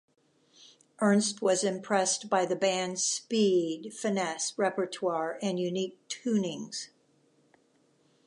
Ernst 0.99 1.43
was 1.43 1.63
impressed 1.63 2.27
by 2.27 2.43
the 2.43 2.55
band's 2.55 3.03
speed, 3.03 3.93
finesse, 3.93 4.57
repertoire 4.57 5.37
and 5.43 5.59
unique 5.59 5.99
tunings. 6.07 6.89